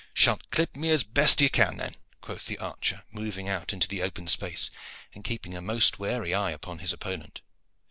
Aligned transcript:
"Shalt 0.15 0.49
clip 0.49 0.75
me 0.75 0.89
as 0.89 1.03
best 1.03 1.41
you 1.41 1.49
can 1.51 1.77
then," 1.77 1.93
quoth 2.21 2.47
the 2.47 2.57
archer, 2.57 3.03
moving 3.11 3.47
out 3.47 3.71
into 3.71 3.87
the 3.87 4.01
open 4.01 4.25
space, 4.27 4.71
and 5.13 5.23
keeping 5.23 5.55
a 5.55 5.61
most 5.61 5.99
wary 5.99 6.33
eye 6.33 6.49
upon 6.49 6.79
his 6.79 6.91
opponent. 6.91 7.41